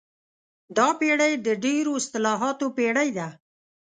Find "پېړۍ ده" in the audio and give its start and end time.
2.77-3.27